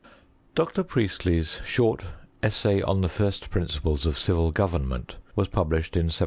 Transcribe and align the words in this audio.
Dr. 0.55 0.81
Priestley's 0.83 1.61
short 1.63 2.03
Essay 2.41 2.81
on 2.81 3.01
the 3.01 3.07
First 3.07 3.51
Principles 3.51 4.03
of 4.07 4.17
Civil 4.17 4.49
Government 4.49 5.17
was 5.35 5.47
published 5.47 5.95
in 5.95 6.05
1768. 6.05 6.19